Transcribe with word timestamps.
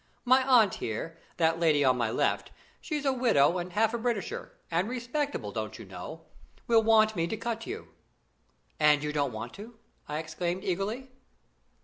My 0.25 0.41
aunt 0.43 0.73
here, 0.81 1.19
that 1.37 1.59
lady 1.59 1.85
on 1.85 1.95
my 1.95 2.09
left, 2.09 2.51
she's 2.79 3.05
a 3.05 3.13
widow 3.13 3.59
and 3.59 3.71
half 3.73 3.93
a 3.93 3.99
Britisher, 3.99 4.57
and 4.71 4.89
respectable, 4.89 5.51
don't 5.51 5.77
you 5.77 5.85
know, 5.85 6.25
will 6.65 6.81
want 6.81 7.15
me 7.15 7.27
to 7.27 7.37
cut 7.37 7.67
you." 7.67 7.89
"And 8.79 9.03
you 9.03 9.13
don't 9.13 9.31
want 9.31 9.53
to?" 9.53 9.77
I 10.07 10.17
exclaimed 10.17 10.63
eagerly. 10.63 11.11